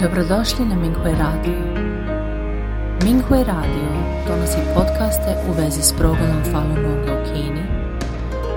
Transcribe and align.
Dobrodošli 0.00 0.64
na 0.64 0.74
Minghui 0.74 1.12
Radio. 1.12 1.52
Minghui 3.04 3.44
Radio 3.44 3.88
donosi 4.28 4.58
podcaste 4.74 5.36
u 5.48 5.52
vezi 5.52 5.82
s 5.82 5.92
progledom 5.98 6.42
Falun 6.52 6.74
Gonga 6.74 7.12
u 7.12 7.24
Kini, 7.24 7.62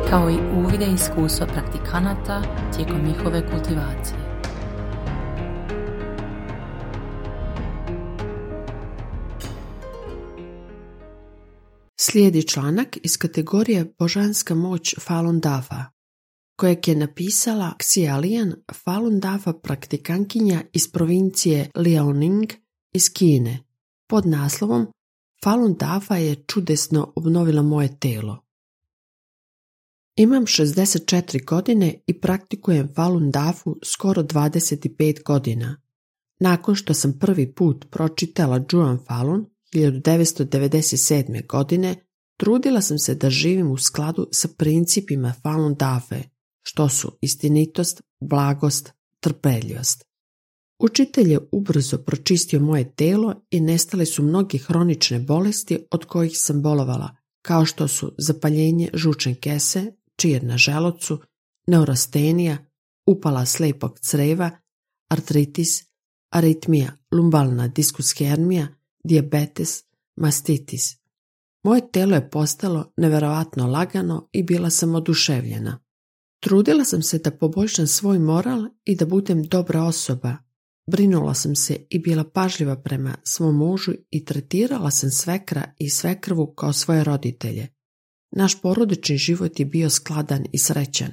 kao 0.10 0.30
i 0.30 0.38
uvide 0.58 0.86
iskustva 0.86 1.48
praktikanata 1.48 2.42
tijekom 2.76 3.02
njihove 3.08 3.42
kultivacije. 3.52 4.20
Slijedi 11.96 12.48
članak 12.48 12.98
iz 13.04 13.18
kategorije 13.18 13.94
Božanska 14.00 14.56
moć 14.56 14.96
Falun 15.00 15.40
Dafa, 15.40 15.97
kojeg 16.58 16.88
je 16.88 16.96
napisala 16.96 17.74
Xia 17.80 18.18
Lian 18.18 18.54
Falun 18.84 19.20
Dafa 19.20 19.54
praktikankinja 19.54 20.64
iz 20.74 20.92
provincije 20.92 21.70
Liaoning 21.76 22.54
iz 22.94 23.14
Kine, 23.14 23.60
pod 24.08 24.26
naslovom 24.26 24.88
Falun 25.44 25.76
Dafa 25.80 26.18
je 26.18 26.36
čudesno 26.36 27.14
obnovila 27.16 27.62
moje 27.62 28.00
telo. 28.00 28.44
Imam 30.16 30.46
64 30.46 31.46
godine 31.46 32.00
i 32.08 32.20
praktikujem 32.20 32.94
Falun 32.96 33.32
Dafu 33.32 33.76
skoro 33.84 34.24
25 34.24 35.24
godina. 35.24 35.82
Nakon 36.40 36.76
što 36.76 36.94
sam 36.94 37.20
prvi 37.20 37.54
put 37.54 37.86
pročitala 37.92 38.66
Zhuan 38.72 39.00
Falun 39.08 39.46
1997. 39.74 41.48
godine, 41.48 41.96
trudila 42.38 42.82
sam 42.82 43.00
se 43.00 43.16
da 43.16 43.30
živim 43.30 43.72
u 43.72 43.78
skladu 43.78 44.28
sa 44.32 44.48
principima 44.58 45.34
Falun 45.44 45.76
Dafe, 45.76 46.24
što 46.68 46.90
su 46.90 47.12
istinitost, 47.22 48.02
blagost, 48.20 48.94
trpeljivost. 49.20 50.04
Učitelj 50.80 51.32
je 51.32 51.40
ubrzo 51.52 51.98
pročistio 51.98 52.60
moje 52.60 52.96
telo 52.96 53.36
i 53.52 53.60
nestale 53.60 54.06
su 54.06 54.24
mnogi 54.24 54.58
hronične 54.58 55.20
bolesti 55.20 55.78
od 55.92 56.06
kojih 56.06 56.32
sam 56.36 56.62
bolovala, 56.62 57.16
kao 57.42 57.66
što 57.66 57.88
su 57.88 58.16
zapaljenje 58.18 58.90
žučne 58.94 59.36
kese, 59.36 59.92
čir 60.16 60.44
na 60.44 60.58
želocu, 60.58 61.20
neurastenija, 61.68 62.58
upala 63.06 63.46
slepog 63.46 64.00
creva, 64.00 64.52
artritis, 65.10 65.84
aritmija, 66.30 66.92
lumbalna 67.12 67.68
diskushernija, 67.68 68.68
dijabetes, 69.04 69.84
mastitis. 70.16 70.98
Moje 71.64 71.92
telo 71.92 72.16
je 72.16 72.30
postalo 72.30 72.94
neverovatno 72.98 73.68
lagano 73.68 74.30
i 74.32 74.44
bila 74.44 74.70
sam 74.70 74.96
oduševljena. 74.96 75.87
Trudila 76.40 76.84
sam 76.84 77.02
se 77.02 77.20
da 77.20 77.32
poboljšam 77.32 77.88
svoj 77.88 78.20
moral 78.20 78.66
i 78.86 78.96
da 78.96 79.06
budem 79.06 79.44
dobra 79.44 79.84
osoba. 79.84 80.38
Brinula 80.92 81.34
sam 81.34 81.56
se 81.56 81.78
i 81.90 82.00
bila 82.00 82.24
pažljiva 82.24 82.76
prema 82.76 83.16
svom 83.24 83.56
mužu 83.56 83.92
i 84.10 84.26
tretirala 84.26 84.92
sam 84.92 85.12
svekra 85.12 85.74
i 85.80 85.90
svekrvu 85.90 86.54
kao 86.54 86.74
svoje 86.74 87.04
roditelje. 87.04 87.68
Naš 88.32 88.62
porodični 88.62 89.18
život 89.18 89.60
je 89.60 89.66
bio 89.66 89.90
skladan 89.90 90.46
i 90.54 90.60
srećan. 90.60 91.12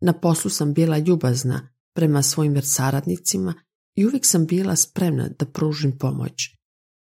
Na 0.00 0.12
poslu 0.12 0.50
sam 0.50 0.74
bila 0.74 0.98
ljubazna 0.98 1.68
prema 1.94 2.22
svojim 2.22 2.62
saradnicima 2.62 3.54
i 3.94 4.06
uvijek 4.06 4.26
sam 4.26 4.46
bila 4.46 4.76
spremna 4.76 5.28
da 5.38 5.46
pružim 5.46 5.98
pomoć. 5.98 6.56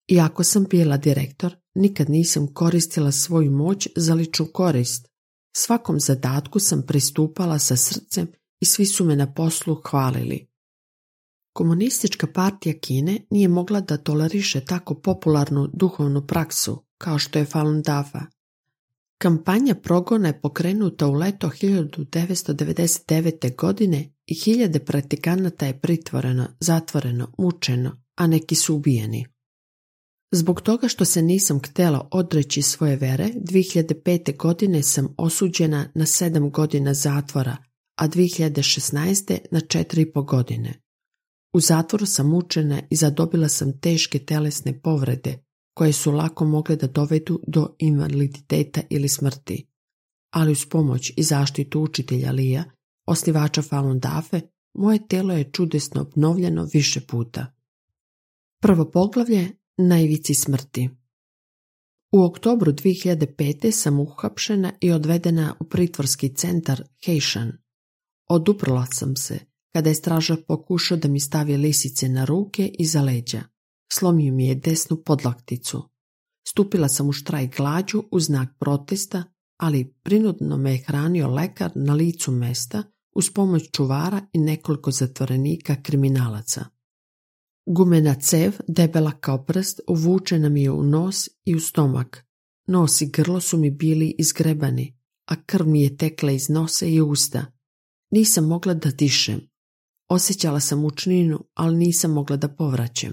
Iako 0.09 0.45
sam 0.45 0.65
bila 0.65 0.97
direktor, 0.97 1.56
nikad 1.75 2.11
nisam 2.11 2.55
koristila 2.55 3.12
svoju 3.12 3.50
moć 3.50 3.89
za 3.97 4.15
ličnu 4.15 4.47
korist. 4.53 5.06
Svakom 5.59 6.01
zadatku 6.01 6.59
sam 6.59 6.83
pristupala 6.87 7.59
sa 7.59 7.77
srcem 7.77 8.27
i 8.61 8.65
svi 8.65 8.87
su 8.87 9.05
me 9.05 9.17
na 9.17 9.33
poslu 9.33 9.75
hvalili. 9.75 10.47
Komunistička 11.53 12.27
partija 12.27 12.75
Kine 12.81 13.27
nije 13.31 13.49
mogla 13.49 13.81
da 13.81 13.97
toleriše 13.97 14.65
tako 14.65 14.95
popularnu 14.95 15.71
duhovnu 15.73 16.27
praksu 16.27 16.84
kao 16.99 17.19
što 17.19 17.39
je 17.39 17.45
Falun 17.45 17.83
Dafa. 17.83 18.21
Kampanja 19.19 19.75
progona 19.75 20.28
je 20.28 20.41
pokrenuta 20.41 21.06
u 21.06 21.12
leto 21.12 21.50
1999. 21.62 23.56
godine 23.56 24.15
i 24.27 24.34
hiljade 24.34 24.78
praktikanata 24.78 25.67
je 25.67 25.81
pritvoreno, 25.81 26.47
zatvoreno, 26.61 27.33
mučeno, 27.38 28.03
a 28.17 28.27
neki 28.27 28.55
su 28.55 28.75
ubijeni. 28.75 29.27
Zbog 30.31 30.60
toga 30.60 30.88
što 30.88 31.04
se 31.04 31.22
nisam 31.22 31.60
htjela 31.60 32.09
odreći 32.12 32.62
svoje 32.62 32.97
vere, 32.97 33.28
2005. 33.34 34.37
godine 34.37 34.82
sam 34.82 35.14
osuđena 35.19 35.91
na 35.94 36.04
7 36.06 36.50
godina 36.50 36.94
zatvora, 36.94 37.56
a 37.97 38.09
2016. 38.09 39.38
na 39.50 39.60
4,5 39.60 40.25
godine. 40.25 40.81
U 41.54 41.60
zatvoru 41.60 42.06
sam 42.06 42.28
mučena 42.28 42.82
i 42.91 42.97
zadobila 42.97 43.48
sam 43.48 43.81
teške 43.81 44.19
telesne 44.19 44.81
povrede, 44.81 45.38
koje 45.75 45.92
su 45.92 46.10
lako 46.10 46.44
mogle 46.44 46.76
da 46.76 46.87
dovedu 46.87 47.41
do 47.47 47.75
invaliditeta 47.78 48.81
ili 48.91 49.08
smrti. 49.08 49.66
Ali 50.34 50.53
uz 50.53 50.66
pomoć 50.70 51.12
i 51.16 51.22
zaštitu 51.22 51.81
učitelja 51.81 52.32
Lija, 52.32 52.64
osnivača 53.06 53.62
Falun 53.62 53.98
Dafe, 53.98 54.41
moje 54.75 55.08
telo 55.08 55.34
je 55.34 55.50
čudesno 55.53 56.00
obnovljeno 56.00 56.69
više 56.72 57.00
puta. 57.00 57.53
Prvo 58.62 58.91
poglavlje 58.91 59.50
na 59.76 60.00
ivici 60.00 60.34
smrti. 60.34 60.88
U 62.12 62.25
oktobru 62.25 62.72
2005. 62.72 63.70
sam 63.70 64.00
uhapšena 64.00 64.72
i 64.81 64.91
odvedena 64.91 65.54
u 65.60 65.64
pritvorski 65.64 66.34
centar 66.34 66.82
Heishan. 67.04 67.53
Oduprla 68.28 68.87
sam 68.87 69.16
se 69.16 69.38
kada 69.72 69.88
je 69.88 69.94
straža 69.94 70.37
pokušao 70.48 70.98
da 70.98 71.09
mi 71.09 71.20
stavi 71.20 71.56
lisice 71.56 72.09
na 72.09 72.25
ruke 72.25 72.70
i 72.78 72.87
za 72.87 73.03
leđa. 73.03 73.42
Slomio 73.92 74.32
mi 74.32 74.47
je 74.47 74.54
desnu 74.54 74.97
podlakticu. 74.97 75.88
Stupila 76.48 76.88
sam 76.88 77.08
u 77.08 77.12
štrajk 77.12 77.56
glađu 77.56 78.03
u 78.10 78.20
znak 78.20 78.48
protesta, 78.58 79.25
ali 79.56 79.94
prinudno 80.03 80.56
me 80.56 80.72
je 80.72 80.84
hranio 80.87 81.28
lekar 81.28 81.70
na 81.75 81.94
licu 81.94 82.32
mesta 82.32 82.82
uz 83.14 83.31
pomoć 83.31 83.70
čuvara 83.72 84.26
i 84.32 84.38
nekoliko 84.38 84.91
zatvorenika 84.91 85.82
kriminalaca. 85.82 86.75
Gumena 87.66 88.15
cev, 88.15 88.53
debela 88.69 89.12
kao 89.21 89.44
prst, 89.44 89.81
uvučena 89.88 90.49
mi 90.49 90.62
je 90.62 90.71
u 90.71 90.82
nos 90.82 91.28
i 91.44 91.54
u 91.54 91.60
stomak. 91.60 92.27
Nos 92.66 93.00
i 93.00 93.06
grlo 93.06 93.41
su 93.41 93.59
mi 93.59 93.71
bili 93.71 94.15
izgrebani, 94.19 94.99
a 95.31 95.43
krv 95.47 95.66
mi 95.66 95.82
je 95.82 95.97
tekla 95.97 96.32
iz 96.32 96.49
nosa 96.49 96.87
i 96.87 97.00
usta. 97.00 97.47
Nisam 98.10 98.44
mogla 98.44 98.75
da 98.75 98.91
dišem. 98.91 99.41
Osjećala 100.09 100.60
sam 100.60 100.84
učninu, 100.84 101.44
ali 101.55 101.76
nisam 101.76 102.12
mogla 102.12 102.37
da 102.37 102.49
povraćem. 102.49 103.12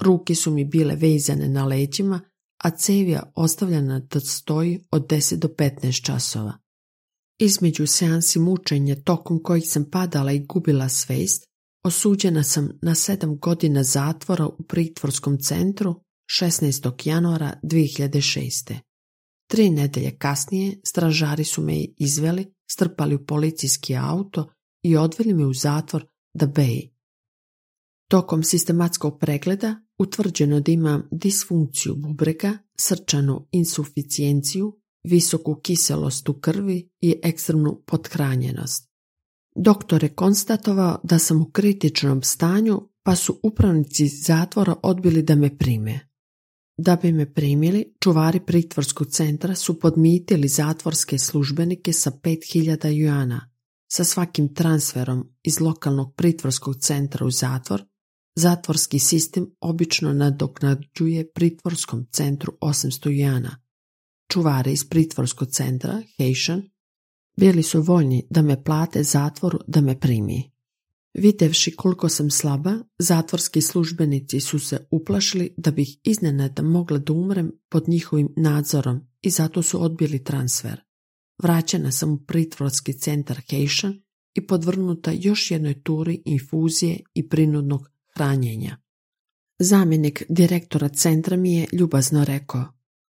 Ruke 0.00 0.34
su 0.34 0.50
mi 0.50 0.64
bile 0.64 0.96
vezane 0.96 1.48
na 1.48 1.64
leđima, 1.64 2.20
a 2.64 2.70
cevija 2.70 3.32
ostavljena 3.34 3.98
da 3.98 4.20
stoji 4.20 4.80
od 4.90 5.06
10 5.06 5.36
do 5.36 5.48
15 5.48 6.04
časova. 6.04 6.58
Između 7.38 7.86
seansi 7.86 8.38
mučenja 8.38 8.96
tokom 9.04 9.42
kojih 9.42 9.64
sam 9.66 9.90
padala 9.90 10.32
i 10.32 10.46
gubila 10.46 10.88
svest, 10.88 11.49
Osuđena 11.84 12.42
sam 12.42 12.68
na 12.82 12.94
sedam 12.94 13.38
godina 13.38 13.82
zatvora 13.82 14.46
u 14.46 14.62
pritvorskom 14.62 15.38
centru 15.38 15.94
16. 16.40 17.08
januara 17.08 17.60
2006. 17.62 18.74
Tri 19.50 19.70
nedelje 19.70 20.16
kasnije 20.18 20.80
stražari 20.86 21.44
su 21.44 21.62
me 21.62 21.84
izveli, 21.96 22.54
strpali 22.70 23.14
u 23.14 23.26
policijski 23.26 23.96
auto 23.96 24.52
i 24.82 24.96
odveli 24.96 25.34
me 25.34 25.46
u 25.46 25.54
zatvor 25.54 26.06
da 26.34 26.46
Bay. 26.46 26.90
Tokom 28.10 28.42
sistematskog 28.42 29.18
pregleda 29.20 29.76
utvrđeno 29.98 30.60
da 30.60 30.72
imam 30.72 31.08
disfunkciju 31.12 31.94
bubrega, 31.94 32.58
srčanu 32.80 33.48
insuficijenciju, 33.50 34.80
visoku 35.04 35.60
kiselost 35.62 36.28
u 36.28 36.40
krvi 36.40 36.90
i 37.00 37.20
ekstremnu 37.22 37.82
pothranjenost. 37.86 38.89
Doktor 39.62 40.02
je 40.02 40.14
konstatovao 40.14 41.00
da 41.02 41.18
sam 41.18 41.42
u 41.42 41.50
kritičnom 41.50 42.22
stanju, 42.22 42.88
pa 43.02 43.16
su 43.16 43.40
upravnici 43.42 44.08
zatvora 44.08 44.74
odbili 44.82 45.22
da 45.22 45.34
me 45.34 45.58
prime. 45.58 46.08
Da 46.76 46.96
bi 46.96 47.12
me 47.12 47.34
primili, 47.34 47.94
čuvari 48.02 48.40
pritvorskog 48.46 49.06
centra 49.10 49.54
su 49.54 49.80
podmitili 49.80 50.48
zatvorske 50.48 51.18
službenike 51.18 51.92
sa 51.92 52.10
5000 52.10 52.88
juana. 52.88 53.50
Sa 53.92 54.04
svakim 54.04 54.54
transferom 54.54 55.32
iz 55.42 55.60
lokalnog 55.60 56.14
pritvorskog 56.16 56.76
centra 56.76 57.26
u 57.26 57.30
zatvor, 57.30 57.84
zatvorski 58.36 58.98
sistem 58.98 59.50
obično 59.60 60.12
nadoknađuje 60.12 61.32
pritvorskom 61.32 62.06
centru 62.12 62.52
800 62.60 63.08
juana. 63.20 63.62
Čuvari 64.32 64.72
iz 64.72 64.88
pritvorskog 64.88 65.48
centra, 65.48 66.02
Heishan, 66.18 66.62
bili 67.40 67.62
su 67.62 67.82
voljni 67.82 68.26
da 68.30 68.42
me 68.42 68.64
plate 68.64 69.02
zatvoru 69.02 69.58
da 69.66 69.80
me 69.80 70.00
primi. 70.00 70.50
Videvši 71.14 71.76
koliko 71.76 72.08
sam 72.08 72.30
slaba, 72.30 72.78
zatvorski 72.98 73.60
službenici 73.60 74.40
su 74.40 74.58
se 74.58 74.86
uplašili 74.90 75.54
da 75.56 75.70
bih 75.70 75.98
iznenada 76.04 76.62
mogla 76.62 76.98
da 76.98 77.12
umrem 77.12 77.52
pod 77.68 77.88
njihovim 77.88 78.28
nadzorom 78.36 79.00
i 79.22 79.30
zato 79.30 79.62
su 79.62 79.84
odbili 79.84 80.24
transfer. 80.24 80.80
Vraćena 81.42 81.92
sam 81.92 82.12
u 82.12 82.18
pritvorski 82.26 82.92
centar 82.92 83.40
Heishan 83.50 84.02
i 84.34 84.46
podvrnuta 84.46 85.12
još 85.14 85.50
jednoj 85.50 85.82
turi 85.82 86.22
infuzije 86.24 87.00
i 87.14 87.28
prinudnog 87.28 87.90
hranjenja. 88.14 88.76
Zamjenik 89.58 90.22
direktora 90.28 90.88
centra 90.88 91.36
mi 91.36 91.54
je 91.54 91.66
ljubazno 91.72 92.24
rekao, 92.24 92.64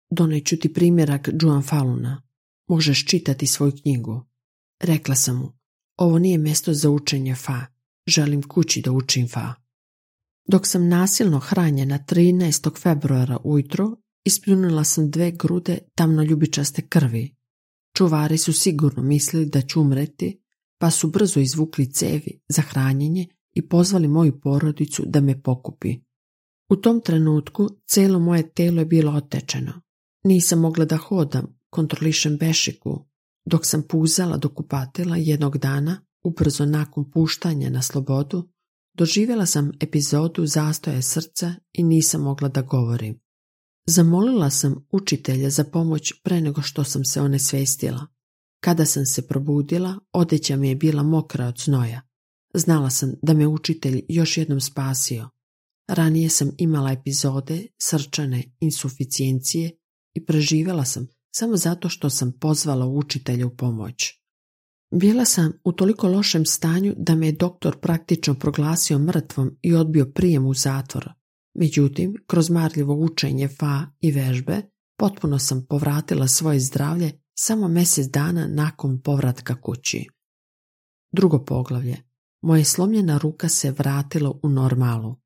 doneću 0.09 0.59
ti 0.59 0.73
primjerak 0.73 1.29
Juan 1.41 1.61
Faluna, 1.63 2.30
možeš 2.67 3.05
čitati 3.05 3.47
svoju 3.47 3.71
knjigu. 3.81 4.25
Rekla 4.79 5.15
sam 5.15 5.37
mu, 5.37 5.53
ovo 5.97 6.19
nije 6.19 6.37
mjesto 6.37 6.73
za 6.73 6.89
učenje 6.89 7.35
fa, 7.35 7.65
želim 8.07 8.43
kući 8.43 8.81
da 8.81 8.91
učim 8.91 9.27
fa. 9.27 9.53
Dok 10.47 10.67
sam 10.67 10.87
nasilno 10.87 11.39
hranjena 11.39 11.99
13. 12.09 12.81
februara 12.81 13.37
ujutro, 13.43 13.95
ispljunila 14.25 14.83
sam 14.83 15.11
dve 15.11 15.31
grude 15.31 15.77
tamno 15.95 16.23
ljubičaste 16.23 16.87
krvi. 16.87 17.35
Čuvari 17.95 18.37
su 18.37 18.53
sigurno 18.53 19.03
mislili 19.03 19.45
da 19.45 19.61
ću 19.61 19.81
umreti, 19.81 20.41
pa 20.77 20.91
su 20.91 21.09
brzo 21.09 21.39
izvukli 21.39 21.93
cevi 21.93 22.39
za 22.49 22.61
hranjenje 22.61 23.27
i 23.53 23.67
pozvali 23.67 24.07
moju 24.07 24.41
porodicu 24.41 25.03
da 25.05 25.21
me 25.21 25.41
pokupi. 25.41 25.95
U 26.69 26.75
tom 26.75 27.01
trenutku 27.01 27.69
cijelo 27.87 28.19
moje 28.19 28.53
telo 28.53 28.81
je 28.81 28.85
bilo 28.85 29.11
otečeno. 29.11 29.81
Nisam 30.23 30.59
mogla 30.59 30.85
da 30.85 30.97
hodam, 30.97 31.60
kontrolišem 31.71 32.37
bešiku, 32.37 33.05
dok 33.45 33.65
sam 33.65 33.83
puzala 33.89 34.37
do 34.37 34.49
kupatila 34.49 35.17
jednog 35.17 35.57
dana, 35.57 36.01
ubrzo 36.23 36.65
nakon 36.65 37.11
puštanja 37.11 37.69
na 37.69 37.81
slobodu, 37.81 38.49
doživjela 38.93 39.45
sam 39.45 39.71
epizodu 39.79 40.45
zastoja 40.45 41.01
srca 41.01 41.53
i 41.73 41.83
nisam 41.83 42.21
mogla 42.21 42.49
da 42.49 42.61
govorim. 42.61 43.19
Zamolila 43.85 44.49
sam 44.49 44.87
učitelja 44.91 45.49
za 45.49 45.63
pomoć 45.63 46.13
pre 46.23 46.41
nego 46.41 46.61
što 46.61 46.83
sam 46.83 47.05
se 47.05 47.21
one 47.21 47.39
svestila. 47.39 48.07
Kada 48.59 48.85
sam 48.85 49.05
se 49.05 49.27
probudila, 49.27 49.99
odeća 50.13 50.55
mi 50.55 50.69
je 50.69 50.75
bila 50.75 51.03
mokra 51.03 51.47
od 51.47 51.59
znoja. 51.65 52.01
Znala 52.53 52.89
sam 52.89 53.13
da 53.21 53.33
me 53.33 53.47
učitelj 53.47 54.01
još 54.09 54.37
jednom 54.37 54.61
spasio. 54.61 55.29
Ranije 55.87 56.29
sam 56.29 56.51
imala 56.57 56.91
epizode 56.91 57.67
srčane 57.81 58.43
insuficijencije 58.59 59.71
i 60.13 60.25
preživjela 60.25 60.85
sam 60.85 61.07
samo 61.31 61.57
zato 61.57 61.89
što 61.89 62.09
sam 62.09 62.31
pozvala 62.31 62.85
učitelja 62.85 63.47
u 63.47 63.55
pomoć. 63.55 64.21
Bila 64.93 65.25
sam 65.25 65.53
u 65.63 65.71
toliko 65.71 66.07
lošem 66.07 66.45
stanju 66.45 66.93
da 66.97 67.15
me 67.15 67.25
je 67.25 67.31
doktor 67.31 67.79
praktično 67.79 68.33
proglasio 68.33 68.99
mrtvom 68.99 69.57
i 69.61 69.75
odbio 69.75 70.11
prijem 70.15 70.45
u 70.45 70.53
zatvor. 70.53 71.09
Međutim, 71.53 72.15
kroz 72.27 72.49
marljivo 72.49 72.95
učenje 72.95 73.47
fa 73.47 73.85
i 73.99 74.11
vežbe, 74.11 74.61
potpuno 74.97 75.39
sam 75.39 75.65
povratila 75.69 76.27
svoje 76.27 76.59
zdravlje 76.59 77.11
samo 77.33 77.67
mjesec 77.67 78.07
dana 78.07 78.47
nakon 78.47 79.01
povratka 79.01 79.61
kući. 79.61 80.07
Drugo 81.11 81.45
poglavlje. 81.45 81.97
Moje 82.41 82.65
slomljena 82.65 83.17
ruka 83.17 83.49
se 83.49 83.71
vratila 83.71 84.39
u 84.43 84.49
normalu. 84.49 85.20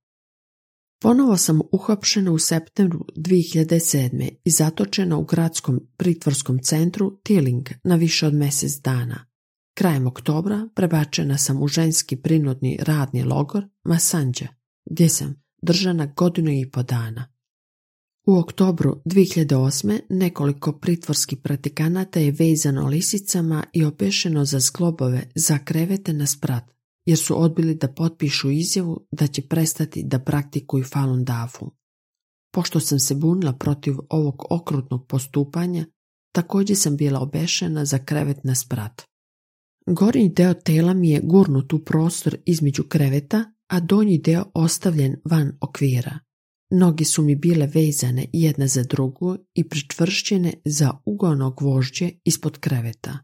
Ponovo 0.99 1.37
sam 1.37 1.61
uhapšena 1.71 2.31
u 2.31 2.39
septembru 2.39 3.05
2007. 3.15 4.29
i 4.43 4.51
zatočena 4.51 5.17
u 5.17 5.25
gradskom 5.25 5.79
pritvorskom 5.97 6.59
centru 6.59 7.19
Tilling 7.23 7.69
na 7.83 7.95
više 7.95 8.27
od 8.27 8.33
mjesec 8.33 8.81
dana. 8.81 9.25
Krajem 9.73 10.07
oktobra 10.07 10.69
prebačena 10.75 11.37
sam 11.37 11.63
u 11.63 11.67
ženski 11.67 12.15
prinudni 12.15 12.79
radni 12.81 13.23
logor 13.23 13.67
Masanđa, 13.83 14.47
gdje 14.85 15.09
sam 15.09 15.43
držana 15.61 16.05
godinu 16.05 16.51
i 16.51 16.71
po 16.71 16.83
dana. 16.83 17.35
U 18.27 18.37
oktobru 18.37 19.01
2008. 19.05 19.99
nekoliko 20.09 20.79
pritvorskih 20.79 21.39
pratikanata 21.43 22.19
je 22.19 22.31
vezano 22.31 22.87
lisicama 22.87 23.63
i 23.73 23.85
opešeno 23.85 24.45
za 24.45 24.59
zglobove 24.59 25.23
za 25.35 25.57
krevete 25.57 26.13
na 26.13 26.27
sprat, 26.27 26.63
jer 27.05 27.17
su 27.17 27.43
odbili 27.43 27.75
da 27.75 27.93
potpišu 27.93 28.51
izjavu 28.51 29.07
da 29.11 29.27
će 29.27 29.47
prestati 29.47 30.03
da 30.03 30.19
praktikuju 30.19 30.83
Falun 30.83 31.23
Dafu. 31.23 31.71
Pošto 32.53 32.79
sam 32.79 32.99
se 32.99 33.15
bunila 33.15 33.53
protiv 33.53 33.95
ovog 34.09 34.43
okrutnog 34.49 35.07
postupanja, 35.07 35.85
također 36.31 36.77
sam 36.77 36.97
bila 36.97 37.19
obešena 37.19 37.85
za 37.85 37.97
krevet 37.97 38.43
na 38.43 38.55
sprat. 38.55 39.01
Gornji 39.87 40.29
deo 40.29 40.53
tela 40.53 40.93
mi 40.93 41.09
je 41.09 41.21
gurnut 41.23 41.73
u 41.73 41.85
prostor 41.85 42.37
između 42.45 42.83
kreveta, 42.83 43.51
a 43.67 43.79
donji 43.79 44.17
deo 44.17 44.45
ostavljen 44.53 45.15
van 45.25 45.51
okvira. 45.61 46.19
Noge 46.71 47.05
su 47.05 47.21
mi 47.21 47.35
bile 47.35 47.67
vezane 47.67 48.25
jedna 48.33 48.67
za 48.67 48.83
drugu 48.83 49.37
i 49.53 49.69
pričvršćene 49.69 50.53
za 50.65 50.91
ugono 51.05 51.51
gvožđe 51.51 52.11
ispod 52.23 52.57
kreveta. 52.57 53.19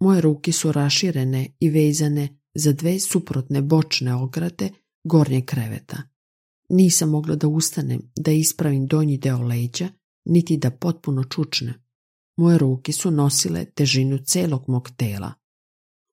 Moje 0.00 0.20
ruke 0.20 0.52
su 0.52 0.72
raširene 0.72 1.56
i 1.60 1.70
vezane 1.70 2.39
za 2.54 2.72
dve 2.72 3.00
suprotne 3.00 3.62
bočne 3.62 4.14
ograde 4.14 4.70
gornje 5.04 5.40
kreveta. 5.40 6.02
Nisam 6.68 7.10
mogla 7.10 7.36
da 7.36 7.48
ustanem, 7.48 8.02
da 8.16 8.30
ispravim 8.32 8.86
donji 8.86 9.18
deo 9.18 9.42
leđa, 9.42 9.88
niti 10.24 10.56
da 10.56 10.70
potpuno 10.70 11.24
čučne. 11.24 11.74
Moje 12.36 12.58
ruke 12.58 12.92
su 12.92 13.10
nosile 13.10 13.64
težinu 13.64 14.18
celog 14.18 14.64
mog 14.68 14.90
tela. 14.96 15.32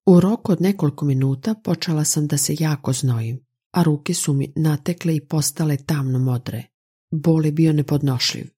U 0.06 0.20
roku 0.20 0.52
od 0.52 0.62
nekoliko 0.62 1.06
minuta 1.06 1.56
počela 1.64 2.06
sam 2.06 2.28
da 2.28 2.38
se 2.38 2.56
jako 2.60 2.94
znojim, 2.94 3.46
a 3.74 3.84
ruke 3.84 4.14
su 4.14 4.34
mi 4.34 4.54
natekle 4.56 5.16
i 5.16 5.26
postale 5.28 5.78
tamno 5.78 6.20
modre. 6.20 6.64
Bol 7.12 7.46
je 7.46 7.52
bio 7.52 7.74
nepodnošljiv. 7.74 8.50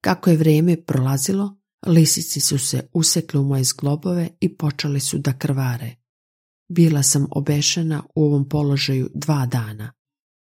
Kako 0.00 0.30
je 0.30 0.36
vrijeme 0.36 0.82
prolazilo, 0.82 1.56
lisici 1.86 2.40
su 2.40 2.58
se 2.58 2.88
usekli 2.92 3.40
u 3.40 3.44
moje 3.44 3.64
zglobove 3.64 4.28
i 4.40 4.56
počeli 4.56 5.00
su 5.00 5.18
da 5.18 5.38
krvare. 5.38 5.96
Bila 6.68 7.02
sam 7.02 7.26
obešena 7.30 8.02
u 8.14 8.24
ovom 8.24 8.48
položaju 8.48 9.10
dva 9.14 9.46
dana. 9.46 9.92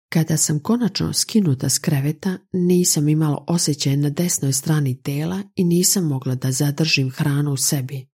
Kada 0.10 0.38
sam 0.38 0.60
konačno 0.60 1.14
skinuta 1.14 1.70
s 1.70 1.80
kreveta, 1.80 2.38
nisam 2.54 3.10
imala 3.10 3.44
osjećaj 3.48 3.98
na 3.98 4.10
desnoj 4.10 4.54
strani 4.54 5.02
tela 5.02 5.44
i 5.56 5.64
nisam 5.64 6.08
mogla 6.08 6.36
da 6.36 6.52
zadržim 6.52 7.12
hranu 7.12 7.52
u 7.54 7.58
sebi. 7.58 8.08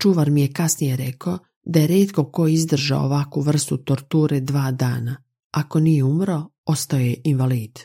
Čuvar 0.00 0.30
mi 0.30 0.40
je 0.40 0.52
kasnije 0.52 0.96
rekao 0.96 1.38
da 1.64 1.80
je 1.80 1.86
redko 1.86 2.30
ko 2.30 2.48
izdržao 2.48 3.04
ovakvu 3.04 3.42
vrstu 3.42 3.76
torture 3.76 4.40
dva 4.40 4.70
dana. 4.70 5.16
Ako 5.50 5.80
nije 5.80 6.04
umro, 6.04 6.46
ostao 6.66 6.98
je 6.98 7.20
invalid. 7.24 7.78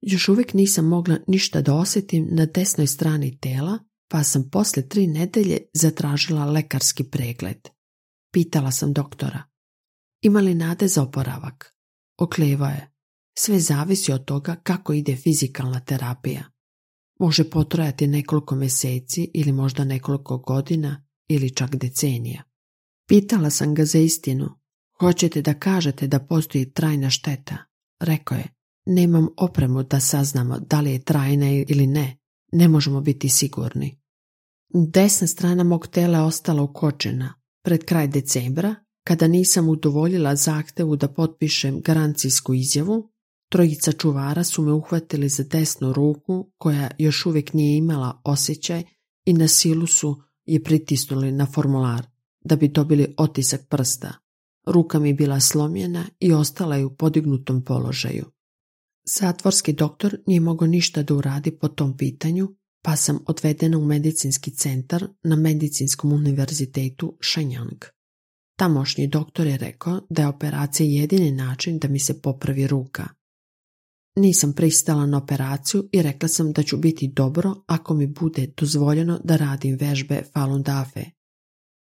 Još 0.00 0.28
uvijek 0.28 0.54
nisam 0.54 0.84
mogla 0.84 1.16
ništa 1.26 1.60
da 1.60 1.74
osjetim 1.74 2.28
na 2.30 2.46
desnoj 2.46 2.86
strani 2.86 3.38
tela, 3.38 3.78
pa 4.10 4.24
sam 4.24 4.50
poslije 4.50 4.88
tri 4.88 5.06
nedelje 5.06 5.58
zatražila 5.74 6.44
lekarski 6.44 7.04
pregled. 7.04 7.58
Pitala 8.32 8.70
sam 8.70 8.92
doktora. 8.92 9.42
Ima 10.22 10.40
li 10.40 10.54
nade 10.54 10.88
za 10.88 11.02
oporavak? 11.02 11.74
Okleva 12.18 12.68
je. 12.68 12.92
Sve 13.38 13.60
zavisi 13.60 14.12
od 14.12 14.24
toga 14.24 14.56
kako 14.62 14.92
ide 14.92 15.16
fizikalna 15.16 15.80
terapija. 15.80 16.44
Može 17.20 17.50
potrajati 17.50 18.06
nekoliko 18.06 18.54
mjeseci 18.54 19.30
ili 19.34 19.52
možda 19.52 19.84
nekoliko 19.84 20.38
godina 20.38 21.06
ili 21.28 21.54
čak 21.54 21.76
decenija. 21.76 22.42
Pitala 23.08 23.50
sam 23.50 23.74
ga 23.74 23.84
za 23.84 23.98
istinu. 23.98 24.48
Hoćete 25.00 25.42
da 25.42 25.54
kažete 25.54 26.06
da 26.06 26.18
postoji 26.18 26.72
trajna 26.72 27.10
šteta? 27.10 27.56
Rekao 28.00 28.38
je, 28.38 28.54
nemam 28.86 29.28
opremu 29.36 29.82
da 29.82 30.00
saznamo 30.00 30.58
da 30.58 30.80
li 30.80 30.92
je 30.92 31.04
trajna 31.04 31.50
ili 31.50 31.86
ne. 31.86 32.18
Ne 32.52 32.68
možemo 32.68 33.00
biti 33.00 33.28
sigurni. 33.28 34.00
Desna 34.68 35.26
strana 35.26 35.64
mog 35.64 35.86
tela 35.86 36.18
je 36.18 36.24
ostala 36.24 36.62
ukočena. 36.62 37.34
Pred 37.62 37.84
kraj 37.84 38.08
decembra, 38.08 38.74
kada 39.04 39.28
nisam 39.28 39.68
udovoljila 39.68 40.36
zahtevu 40.36 40.96
da 40.96 41.08
potpišem 41.08 41.80
garancijsku 41.80 42.54
izjavu, 42.54 43.10
trojica 43.50 43.92
čuvara 43.92 44.44
su 44.44 44.62
me 44.62 44.72
uhvatili 44.72 45.28
za 45.28 45.44
desnu 45.44 45.92
ruku 45.92 46.50
koja 46.58 46.90
još 46.98 47.26
uvijek 47.26 47.52
nije 47.52 47.76
imala 47.76 48.20
osjećaj 48.24 48.84
i 49.24 49.32
na 49.32 49.48
silu 49.48 49.86
su 49.86 50.22
je 50.46 50.62
pritisnuli 50.62 51.32
na 51.32 51.46
formular 51.46 52.06
da 52.44 52.56
bi 52.56 52.68
dobili 52.68 53.14
otisak 53.16 53.60
prsta. 53.68 54.12
Ruka 54.66 54.98
mi 54.98 55.12
bila 55.12 55.40
slomljena 55.40 56.04
i 56.20 56.32
ostala 56.32 56.76
je 56.76 56.84
u 56.84 56.96
podignutom 56.96 57.64
položaju. 57.64 58.24
Zatvorski 59.18 59.72
doktor 59.72 60.16
nije 60.26 60.40
mogao 60.40 60.68
ništa 60.68 61.02
da 61.02 61.14
uradi 61.14 61.58
po 61.58 61.68
tom 61.68 61.96
pitanju, 61.96 62.48
pa 62.82 62.96
sam 62.96 63.18
odvedena 63.26 63.78
u 63.78 63.84
medicinski 63.84 64.50
centar 64.50 65.08
na 65.22 65.36
medicinskom 65.36 66.12
univerzitetu 66.12 67.18
Shenyang. 67.20 67.84
Tamošnji 68.58 69.06
doktor 69.06 69.46
je 69.46 69.56
rekao 69.56 70.00
da 70.10 70.22
je 70.22 70.28
operacija 70.28 71.00
jedini 71.00 71.30
način 71.30 71.78
da 71.78 71.88
mi 71.88 71.98
se 71.98 72.22
popravi 72.22 72.66
ruka. 72.66 73.08
Nisam 74.16 74.52
pristala 74.52 75.06
na 75.06 75.18
operaciju 75.18 75.88
i 75.92 76.02
rekla 76.02 76.28
sam 76.28 76.52
da 76.52 76.62
ću 76.62 76.76
biti 76.76 77.08
dobro 77.08 77.54
ako 77.66 77.94
mi 77.94 78.06
bude 78.06 78.46
dozvoljeno 78.56 79.20
da 79.24 79.36
radim 79.36 79.76
vežbe 79.80 80.22
Falun 80.32 80.62
Dafe. 80.62 81.04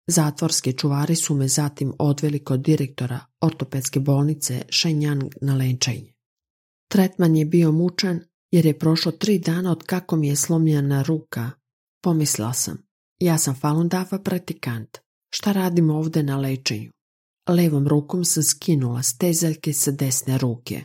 Zatvorski 0.08 0.74
čuvari 0.74 1.16
su 1.16 1.36
me 1.36 1.48
zatim 1.48 1.94
odveli 2.00 2.44
kod 2.44 2.60
direktora 2.60 3.20
ortopedske 3.42 4.00
bolnice 4.00 4.62
Shenyang 4.70 5.24
na 5.42 5.56
lenčenje. 5.56 6.14
Tretman 6.92 7.36
je 7.36 7.46
bio 7.46 7.72
mučan 7.72 8.20
jer 8.58 8.66
je 8.66 8.80
prošlo 8.80 9.12
tri 9.12 9.40
dana 9.40 9.72
od 9.72 9.84
kako 9.84 10.16
mi 10.16 10.28
je 10.28 10.36
slomljena 10.36 11.02
ruka. 11.04 11.52
Pomislila 12.04 12.54
sam, 12.54 12.78
ja 13.20 13.38
sam 13.38 13.56
Falun 13.56 13.88
Dafa 13.88 14.20
praktikant. 14.20 14.98
Šta 15.30 15.52
radim 15.52 15.90
ovdje 15.90 16.24
na 16.24 16.38
lečenju? 16.38 16.92
levom 17.50 17.88
rukom 17.88 18.26
sam 18.26 18.44
skinula 18.44 19.04
stezaljke 19.04 19.74
sa 19.74 19.92
desne 19.92 20.38
ruke. 20.38 20.84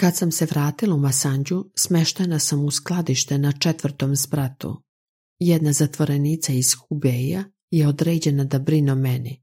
Kad 0.00 0.16
sam 0.16 0.32
se 0.32 0.46
vratila 0.46 0.94
u 0.94 0.98
Masanđu, 0.98 1.64
smeštena 1.76 2.38
sam 2.38 2.64
u 2.64 2.70
skladište 2.70 3.38
na 3.38 3.52
četvrtom 3.52 4.16
spratu. 4.16 4.82
Jedna 5.38 5.72
zatvorenica 5.72 6.52
iz 6.52 6.74
Hubeja 6.74 7.44
je 7.70 7.88
određena 7.88 8.44
da 8.44 8.58
brine 8.58 8.92
o 8.92 8.94
meni. 8.94 9.42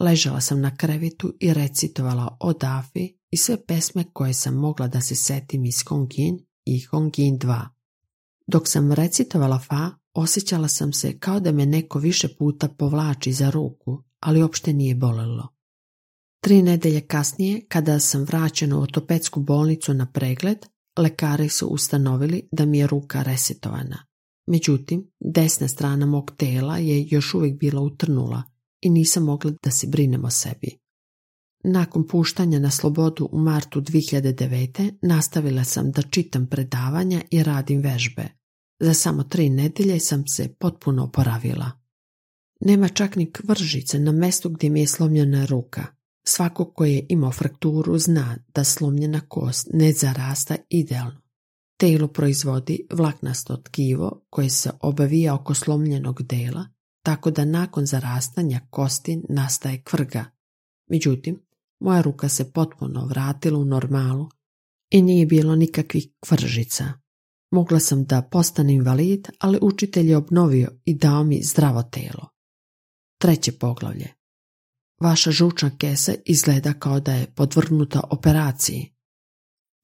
Ležala 0.00 0.40
sam 0.40 0.60
na 0.60 0.76
krevetu 0.76 1.34
i 1.40 1.54
recitovala 1.54 2.36
o 2.40 2.52
Dafi 2.52 3.12
i 3.30 3.36
sve 3.36 3.66
pesme 3.66 4.04
koje 4.12 4.34
sam 4.34 4.54
mogla 4.54 4.88
da 4.88 5.00
se 5.00 5.14
setim 5.14 5.64
iz 5.64 5.82
Hongin 5.88 6.43
i 6.64 6.80
Hongin 6.80 7.38
2. 7.38 7.68
Dok 8.46 8.68
sam 8.68 8.92
recitovala 8.92 9.58
Fa, 9.58 9.90
osjećala 10.14 10.68
sam 10.68 10.92
se 10.92 11.18
kao 11.18 11.40
da 11.40 11.52
me 11.52 11.66
neko 11.66 11.98
više 11.98 12.28
puta 12.38 12.68
povlači 12.68 13.32
za 13.32 13.50
ruku, 13.50 14.02
ali 14.20 14.42
uopšte 14.42 14.72
nije 14.72 14.94
bolelo. 14.94 15.48
Tri 16.40 16.62
nedelje 16.62 17.00
kasnije, 17.00 17.66
kada 17.68 17.98
sam 18.00 18.24
vraćena 18.24 18.78
u 18.78 18.82
ortopedsku 18.82 19.40
bolnicu 19.40 19.94
na 19.94 20.06
pregled, 20.06 20.58
lekari 20.98 21.48
su 21.48 21.66
ustanovili 21.66 22.48
da 22.52 22.66
mi 22.66 22.78
je 22.78 22.86
ruka 22.86 23.22
resetovana. 23.22 24.06
Međutim, 24.46 25.10
desna 25.20 25.68
strana 25.68 26.06
mog 26.06 26.30
tela 26.36 26.78
je 26.78 27.06
još 27.10 27.34
uvijek 27.34 27.58
bila 27.58 27.82
utrnula 27.82 28.42
i 28.80 28.90
nisam 28.90 29.24
mogla 29.24 29.52
da 29.62 29.70
se 29.70 29.86
brinem 29.86 30.24
o 30.24 30.30
sebi. 30.30 30.83
Nakon 31.66 32.08
puštanja 32.08 32.58
na 32.58 32.70
slobodu 32.70 33.28
u 33.32 33.38
martu 33.38 33.80
2009. 33.80 34.92
nastavila 35.02 35.64
sam 35.64 35.90
da 35.90 36.02
čitam 36.02 36.46
predavanja 36.46 37.22
i 37.30 37.42
radim 37.42 37.80
vežbe. 37.80 38.28
Za 38.80 38.94
samo 38.94 39.22
tri 39.22 39.50
nedelje 39.50 40.00
sam 40.00 40.26
se 40.26 40.54
potpuno 40.58 41.04
oporavila. 41.04 41.70
Nema 42.60 42.88
čak 42.88 43.16
ni 43.16 43.32
kvržice 43.32 43.98
na 43.98 44.12
mestu 44.12 44.48
gdje 44.48 44.70
mi 44.70 44.80
je 44.80 44.86
slomljena 44.86 45.44
ruka. 45.44 45.86
Svako 46.26 46.64
ko 46.64 46.84
je 46.84 47.06
imao 47.08 47.32
frakturu 47.32 47.98
zna 47.98 48.36
da 48.54 48.64
slomljena 48.64 49.20
kost 49.28 49.68
ne 49.72 49.92
zarasta 49.92 50.56
idealno. 50.68 51.20
Telo 51.76 52.08
proizvodi 52.08 52.86
vlaknasto 52.92 53.56
tkivo 53.56 54.26
koje 54.30 54.50
se 54.50 54.70
obavija 54.80 55.34
oko 55.34 55.54
slomljenog 55.54 56.22
dela, 56.22 56.66
tako 57.02 57.30
da 57.30 57.44
nakon 57.44 57.86
zarastanja 57.86 58.60
kosti 58.70 59.22
nastaje 59.28 59.82
kvrga. 59.82 60.24
Međutim, 60.90 61.44
moja 61.80 62.02
ruka 62.02 62.28
se 62.28 62.52
potpuno 62.52 63.06
vratila 63.06 63.58
u 63.58 63.64
normalu 63.64 64.28
i 64.90 65.02
nije 65.02 65.26
bilo 65.26 65.56
nikakvih 65.56 66.08
kvržica. 66.26 66.92
Mogla 67.50 67.80
sam 67.80 68.04
da 68.04 68.22
postanem 68.22 68.74
invalid, 68.74 69.28
ali 69.38 69.58
učitelj 69.62 70.10
je 70.10 70.16
obnovio 70.16 70.68
i 70.84 70.94
dao 70.94 71.24
mi 71.24 71.42
zdravo 71.42 71.82
telo. 71.82 72.28
Treće 73.18 73.52
poglavlje. 73.52 74.08
Vaša 75.00 75.30
žučna 75.30 75.70
kesa 75.78 76.14
izgleda 76.24 76.72
kao 76.72 77.00
da 77.00 77.12
je 77.12 77.34
podvrgnuta 77.34 78.00
operaciji. 78.10 78.94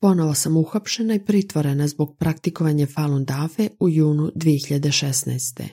Ponovo 0.00 0.34
sam 0.34 0.56
uhapšena 0.56 1.14
i 1.14 1.24
pritvorena 1.24 1.88
zbog 1.88 2.16
praktikovanja 2.18 2.86
Falun 2.86 3.24
Dafe 3.24 3.68
u 3.80 3.88
junu 3.88 4.30
2016. 4.34 5.68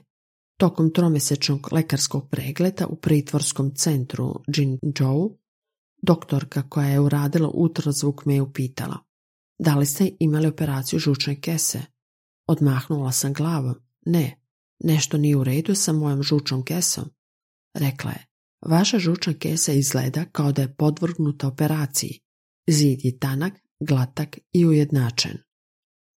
Tokom 0.60 0.94
tromjesečnog 0.94 1.74
lekarskog 1.74 2.30
pregleda 2.30 2.88
u 2.88 2.96
pritvorskom 2.96 3.76
centru 3.76 4.44
Jinzhou, 4.56 5.38
doktorka 6.02 6.70
koja 6.70 6.88
je 6.88 7.00
uradila 7.00 7.50
ultrazvuk 7.50 8.26
me 8.26 8.36
je 8.36 8.42
upitala 8.42 9.08
da 9.60 9.76
li 9.76 9.86
ste 9.86 10.12
imali 10.20 10.48
operaciju 10.48 11.00
žučne 11.00 11.42
kese? 11.42 11.82
Odmahnula 12.48 13.12
sam 13.12 13.34
glavom. 13.34 13.76
Ne, 14.06 14.42
nešto 14.80 15.18
nije 15.18 15.36
u 15.36 15.44
redu 15.44 15.76
sa 15.76 15.94
mojom 15.94 16.24
žučnom 16.24 16.66
kesom. 16.66 17.06
Rekla 17.74 18.12
je, 18.12 18.26
vaša 18.62 19.00
žučna 19.00 19.34
kesa 19.34 19.72
izgleda 19.72 20.26
kao 20.26 20.52
da 20.52 20.62
je 20.62 20.76
podvrgnuta 20.76 21.48
operaciji. 21.48 22.20
Zid 22.70 23.00
je 23.04 23.20
tanak, 23.20 23.54
glatak 23.80 24.38
i 24.52 24.66
ujednačen. 24.66 25.38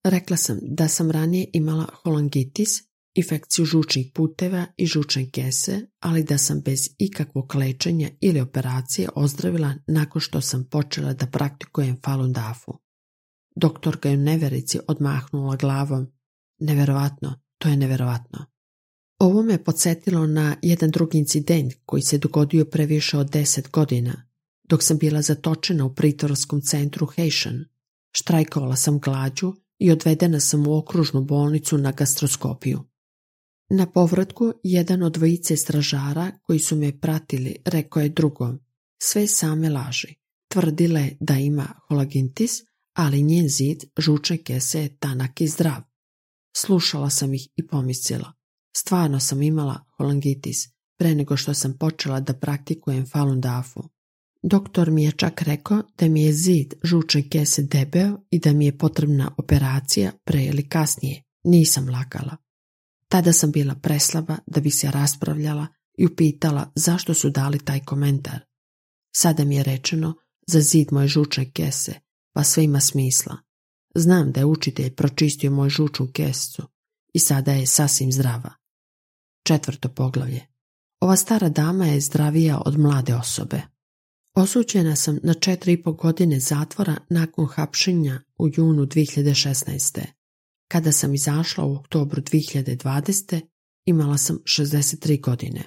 Rekla 0.04 0.36
sam 0.36 0.58
da 0.62 0.88
sam 0.88 1.10
ranije 1.10 1.50
imala 1.52 1.86
holangitis, 2.02 2.87
infekciju 3.18 3.64
žučnih 3.64 4.10
puteva 4.14 4.66
i 4.76 4.86
žučne 4.86 5.30
kese, 5.30 5.80
ali 6.00 6.24
da 6.24 6.38
sam 6.38 6.60
bez 6.60 6.88
ikakvog 6.98 7.54
lečenja 7.54 8.10
ili 8.20 8.40
operacije 8.40 9.08
ozdravila 9.14 9.74
nakon 9.86 10.20
što 10.20 10.40
sam 10.40 10.64
počela 10.64 11.12
da 11.12 11.26
praktikujem 11.26 11.96
Falun 12.04 12.32
Dafu. 12.32 12.72
Doktorka 13.56 14.08
je 14.08 14.16
u 14.16 14.20
neverici 14.20 14.78
odmahnula 14.88 15.56
glavom. 15.56 16.06
Neverovatno, 16.58 17.40
to 17.58 17.68
je 17.68 17.76
neverovatno. 17.76 18.46
Ovo 19.18 19.42
me 19.42 19.64
podsjetilo 19.64 20.26
na 20.26 20.56
jedan 20.62 20.90
drugi 20.90 21.18
incident 21.18 21.72
koji 21.86 22.02
se 22.02 22.18
dogodio 22.18 22.64
pre 22.64 22.86
više 22.86 23.18
od 23.18 23.30
deset 23.30 23.70
godina, 23.70 24.28
dok 24.68 24.82
sam 24.82 24.98
bila 24.98 25.22
zatočena 25.22 25.84
u 25.84 25.94
pritvorskom 25.94 26.60
centru 26.60 27.06
Heishan. 27.06 27.64
Štrajkovala 28.12 28.76
sam 28.76 28.98
glađu 28.98 29.54
i 29.78 29.90
odvedena 29.90 30.40
sam 30.40 30.66
u 30.66 30.76
okružnu 30.78 31.24
bolnicu 31.24 31.78
na 31.78 31.92
gastroskopiju. 31.92 32.84
Na 33.70 33.86
povratku, 33.86 34.52
jedan 34.62 35.02
od 35.02 35.12
dvojice 35.12 35.56
stražara 35.56 36.32
koji 36.42 36.58
su 36.58 36.76
me 36.76 37.00
pratili 37.00 37.56
rekao 37.64 38.02
je 38.02 38.08
drugom, 38.08 38.60
sve 39.02 39.26
same 39.26 39.70
laži. 39.70 40.14
Tvrdila 40.48 41.00
je 41.00 41.16
da 41.20 41.34
ima 41.34 41.68
holagintis, 41.88 42.52
ali 42.94 43.22
njen 43.22 43.48
zid 43.48 43.84
žučne 43.98 44.38
kese 44.38 44.80
je 44.80 44.96
tanak 44.96 45.40
i 45.40 45.46
zdrav. 45.46 45.82
Slušala 46.56 47.10
sam 47.10 47.34
ih 47.34 47.48
i 47.56 47.66
pomislila. 47.66 48.32
Stvarno 48.76 49.20
sam 49.20 49.42
imala 49.42 49.84
holangitis 49.96 50.68
pre 50.98 51.14
nego 51.14 51.36
što 51.36 51.54
sam 51.54 51.78
počela 51.78 52.20
da 52.20 52.34
praktikujem 52.34 53.06
Falun 53.06 53.40
Dafu. 53.40 53.88
Doktor 54.42 54.90
mi 54.90 55.04
je 55.04 55.12
čak 55.12 55.42
rekao 55.42 55.82
da 55.98 56.08
mi 56.08 56.22
je 56.22 56.32
zid 56.32 56.74
žučne 56.82 57.28
kese 57.28 57.62
debeo 57.62 58.18
i 58.30 58.38
da 58.38 58.52
mi 58.52 58.66
je 58.66 58.78
potrebna 58.78 59.34
operacija 59.36 60.12
pre 60.24 60.44
ili 60.44 60.68
kasnije. 60.68 61.22
Nisam 61.44 61.88
lagala. 61.88 62.36
Tada 63.08 63.32
sam 63.32 63.50
bila 63.50 63.74
preslaba 63.74 64.36
da 64.46 64.60
bi 64.60 64.70
se 64.70 64.90
raspravljala 64.90 65.66
i 65.98 66.06
upitala 66.06 66.72
zašto 66.74 67.14
su 67.14 67.30
dali 67.30 67.58
taj 67.58 67.84
komentar. 67.84 68.40
Sada 69.16 69.44
mi 69.44 69.56
je 69.56 69.62
rečeno 69.62 70.14
za 70.46 70.60
zid 70.60 70.88
moje 70.92 71.08
žučne 71.08 71.50
kese, 71.50 71.94
pa 72.34 72.44
sve 72.44 72.64
ima 72.64 72.80
smisla. 72.80 73.36
Znam 73.94 74.32
da 74.32 74.40
je 74.40 74.46
učitelj 74.46 74.94
pročistio 74.94 75.50
moju 75.50 75.70
žučnu 75.70 76.10
kescu 76.12 76.62
i 77.14 77.18
sada 77.18 77.52
je 77.52 77.66
sasvim 77.66 78.12
zdrava. 78.12 78.50
Četvrto 79.44 79.88
poglavlje. 79.88 80.46
Ova 81.00 81.16
stara 81.16 81.48
dama 81.48 81.86
je 81.86 82.00
zdravija 82.00 82.62
od 82.66 82.78
mlade 82.78 83.14
osobe. 83.14 83.62
Osuđena 84.34 84.96
sam 84.96 85.18
na 85.22 85.34
četiri 85.34 85.72
i 85.72 85.82
po 85.82 85.92
godine 85.92 86.40
zatvora 86.40 86.96
nakon 87.10 87.46
hapšenja 87.46 88.20
u 88.38 88.48
junu 88.56 88.86
2016. 88.86 90.17
Kada 90.68 90.92
sam 90.92 91.14
izašla 91.14 91.64
u 91.64 91.74
oktobru 91.74 92.22
2020. 92.22 93.40
imala 93.84 94.18
sam 94.18 94.38
63 94.44 95.20
godine. 95.20 95.64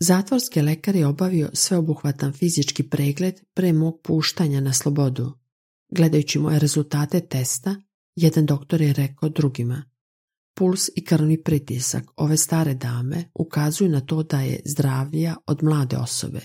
Zatvorski 0.00 0.60
lekar 0.60 0.96
je 0.96 1.06
obavio 1.06 1.50
sveobuhvatan 1.52 2.32
fizički 2.32 2.82
pregled 2.82 3.40
pre 3.54 3.72
mog 3.72 4.00
puštanja 4.02 4.60
na 4.60 4.72
slobodu. 4.72 5.32
Gledajući 5.90 6.38
moje 6.38 6.58
rezultate 6.58 7.20
testa, 7.20 7.76
jedan 8.16 8.46
doktor 8.46 8.80
je 8.82 8.92
rekao 8.92 9.28
drugima 9.28 9.84
Puls 10.56 10.88
i 10.96 11.04
krvni 11.04 11.42
pritisak 11.42 12.04
ove 12.16 12.36
stare 12.36 12.74
dame 12.74 13.30
ukazuju 13.34 13.90
na 13.90 14.00
to 14.00 14.22
da 14.22 14.40
je 14.40 14.60
zdravija 14.64 15.36
od 15.46 15.62
mlade 15.62 15.96
osobe. 15.96 16.40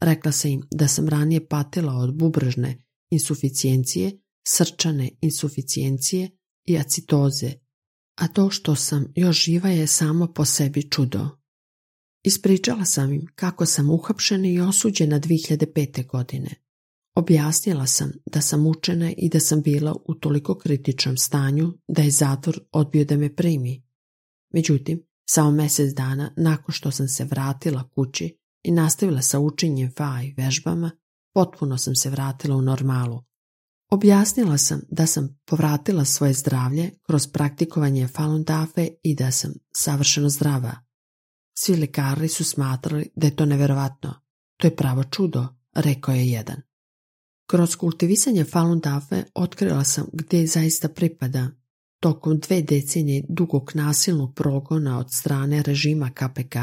Rekla 0.00 0.32
se 0.32 0.50
im 0.50 0.62
da 0.70 0.88
sam 0.88 1.08
ranije 1.08 1.48
patila 1.48 1.94
od 1.94 2.14
bubrežne 2.14 2.84
insuficijencije, 3.10 4.18
srčane 4.48 5.10
insuficijencije 5.20 6.30
i 6.64 6.78
acitoze, 6.78 7.52
a 8.16 8.28
to 8.28 8.50
što 8.50 8.74
sam 8.74 9.12
još 9.14 9.44
živa 9.44 9.68
je 9.68 9.86
samo 9.86 10.32
po 10.32 10.44
sebi 10.44 10.90
čudo. 10.90 11.28
Ispričala 12.22 12.84
sam 12.84 13.12
im 13.12 13.26
kako 13.34 13.66
sam 13.66 13.90
uhapšena 13.90 14.48
i 14.48 14.60
osuđena 14.60 15.20
2005. 15.20 16.06
godine. 16.06 16.50
Objasnila 17.14 17.86
sam 17.86 18.12
da 18.26 18.40
sam 18.40 18.66
učena 18.66 19.12
i 19.16 19.28
da 19.28 19.40
sam 19.40 19.62
bila 19.62 19.96
u 20.04 20.14
toliko 20.14 20.58
kritičnom 20.58 21.16
stanju 21.16 21.72
da 21.88 22.02
je 22.02 22.10
zatvor 22.10 22.60
odbio 22.72 23.04
da 23.04 23.16
me 23.16 23.36
primi. 23.36 23.82
Međutim, 24.52 25.02
samo 25.30 25.50
mjesec 25.50 25.94
dana 25.94 26.34
nakon 26.36 26.72
što 26.72 26.90
sam 26.90 27.08
se 27.08 27.24
vratila 27.24 27.88
kući 27.94 28.38
i 28.62 28.70
nastavila 28.70 29.22
sa 29.22 29.40
učenjem 29.40 29.92
fa 29.96 30.22
i 30.22 30.34
vežbama, 30.36 30.90
potpuno 31.34 31.78
sam 31.78 31.94
se 31.94 32.10
vratila 32.10 32.56
u 32.56 32.62
normalu. 32.62 33.24
Objasnila 33.94 34.58
sam 34.58 34.80
da 34.90 35.06
sam 35.06 35.38
povratila 35.44 36.04
svoje 36.04 36.32
zdravlje 36.32 36.90
kroz 37.02 37.26
praktikovanje 37.26 38.08
Falun 38.08 38.44
Dafe 38.44 38.88
i 39.02 39.14
da 39.14 39.30
sam 39.30 39.52
savršeno 39.72 40.28
zdrava. 40.28 40.72
Svi 41.58 41.76
lekari 41.76 42.28
su 42.28 42.44
smatrali 42.44 43.10
da 43.16 43.26
je 43.26 43.36
to 43.36 43.44
neverovatno. 43.46 44.14
To 44.56 44.66
je 44.66 44.76
pravo 44.76 45.04
čudo, 45.04 45.46
rekao 45.74 46.14
je 46.14 46.26
jedan. 46.26 46.56
Kroz 47.46 47.76
kultivisanje 47.76 48.44
Falun 48.44 48.80
Dafe 48.80 49.24
otkrila 49.34 49.84
sam 49.84 50.06
gdje 50.12 50.46
zaista 50.46 50.88
pripada. 50.88 51.48
Tokom 52.00 52.38
dve 52.38 52.62
decenije 52.62 53.24
dugog 53.28 53.70
nasilnog 53.74 54.34
progona 54.34 54.98
od 54.98 55.06
strane 55.12 55.62
režima 55.62 56.10
KPK, 56.10 56.56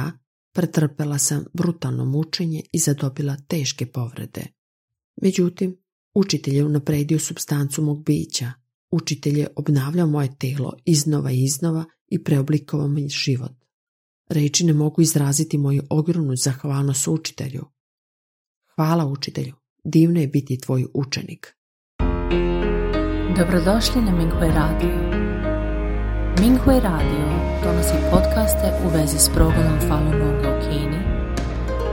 Pretrpela 0.54 1.18
sam 1.18 1.46
brutalno 1.54 2.06
mučenje 2.06 2.62
i 2.72 2.80
zadobila 2.80 3.38
teške 3.48 3.86
povrede. 3.86 4.46
Međutim, 5.22 5.81
učitelj 6.14 6.56
je 6.56 6.66
unapredio 6.66 7.20
substancu 7.20 7.82
mog 7.82 8.04
bića. 8.04 8.52
Učitelj 8.92 9.40
je 9.40 9.48
obnavljao 9.56 10.08
moje 10.08 10.36
telo 10.40 10.74
iznova 10.86 11.32
i 11.32 11.44
iznova 11.44 11.86
i 12.08 12.24
preoblikovao 12.24 12.88
mi 12.88 13.10
život. 13.10 13.52
Reči 14.30 14.66
ne 14.66 14.74
mogu 14.74 15.02
izraziti 15.02 15.58
moju 15.58 15.84
ogromnu 15.90 16.36
zahvalnost 16.36 17.08
učitelju. 17.08 17.66
Hvala 18.76 19.06
učitelju, 19.06 19.54
divno 19.84 20.20
je 20.20 20.28
biti 20.28 20.60
tvoj 20.60 20.86
učenik. 20.94 21.56
Dobrodošli 23.38 24.02
na 24.02 24.12
Minghui 24.12 24.48
Radio. 24.48 25.22
Minghui 26.42 26.80
Radio 26.80 27.42
donosi 27.64 27.94
podcaste 28.12 28.68
u 28.86 28.90
vezi 28.90 29.18
s 29.20 29.30
progledom 29.34 29.80
Falun 29.88 30.12
Gonga 30.12 30.58
u 30.58 30.62
Kini, 30.62 31.11